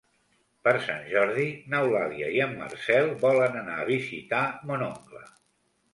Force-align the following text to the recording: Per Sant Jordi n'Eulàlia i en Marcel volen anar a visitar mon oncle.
Per 0.67 0.71
Sant 0.85 1.03
Jordi 1.09 1.43
n'Eulàlia 1.73 2.31
i 2.37 2.41
en 2.47 2.57
Marcel 2.63 3.13
volen 3.27 3.61
anar 3.61 3.77
a 3.83 3.87
visitar 3.91 4.45
mon 4.71 4.87
oncle. 4.93 5.23